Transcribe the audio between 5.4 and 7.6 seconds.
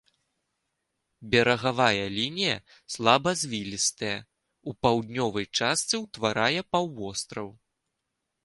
частцы ўтварае паўвостраў.